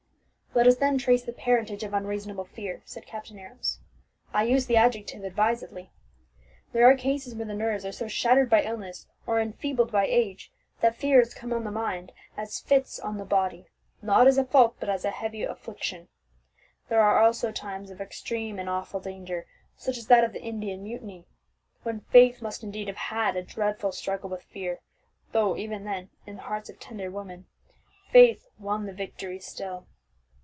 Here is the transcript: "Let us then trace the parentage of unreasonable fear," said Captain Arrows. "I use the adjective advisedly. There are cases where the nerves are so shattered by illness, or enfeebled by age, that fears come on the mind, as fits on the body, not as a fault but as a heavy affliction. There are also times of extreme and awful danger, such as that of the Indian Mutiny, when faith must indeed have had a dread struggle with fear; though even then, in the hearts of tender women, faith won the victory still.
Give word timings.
"Let 0.53 0.67
us 0.67 0.75
then 0.75 0.97
trace 0.97 1.23
the 1.23 1.31
parentage 1.31 1.81
of 1.81 1.93
unreasonable 1.93 2.43
fear," 2.43 2.81
said 2.83 3.05
Captain 3.05 3.39
Arrows. 3.39 3.79
"I 4.33 4.43
use 4.43 4.65
the 4.65 4.75
adjective 4.75 5.23
advisedly. 5.23 5.93
There 6.73 6.83
are 6.91 6.97
cases 6.97 7.33
where 7.33 7.45
the 7.45 7.53
nerves 7.53 7.85
are 7.85 7.93
so 7.93 8.09
shattered 8.09 8.49
by 8.49 8.61
illness, 8.61 9.07
or 9.25 9.39
enfeebled 9.39 9.93
by 9.93 10.07
age, 10.07 10.51
that 10.81 10.97
fears 10.97 11.33
come 11.33 11.53
on 11.53 11.63
the 11.63 11.71
mind, 11.71 12.11
as 12.35 12.59
fits 12.59 12.99
on 12.99 13.17
the 13.17 13.23
body, 13.23 13.69
not 14.01 14.27
as 14.27 14.37
a 14.37 14.43
fault 14.43 14.75
but 14.77 14.89
as 14.89 15.05
a 15.05 15.11
heavy 15.11 15.41
affliction. 15.43 16.09
There 16.89 17.01
are 17.01 17.23
also 17.23 17.53
times 17.53 17.89
of 17.89 18.01
extreme 18.01 18.59
and 18.59 18.67
awful 18.69 18.99
danger, 18.99 19.45
such 19.77 19.97
as 19.97 20.07
that 20.07 20.25
of 20.25 20.33
the 20.33 20.43
Indian 20.43 20.83
Mutiny, 20.83 21.27
when 21.83 22.01
faith 22.01 22.41
must 22.41 22.61
indeed 22.61 22.89
have 22.89 22.97
had 22.97 23.37
a 23.37 23.41
dread 23.41 23.79
struggle 23.93 24.29
with 24.29 24.43
fear; 24.43 24.81
though 25.31 25.55
even 25.55 25.85
then, 25.85 26.09
in 26.25 26.35
the 26.35 26.41
hearts 26.41 26.69
of 26.69 26.77
tender 26.77 27.09
women, 27.09 27.45
faith 28.11 28.47
won 28.59 28.85
the 28.85 28.91
victory 28.93 29.39
still. 29.39 29.87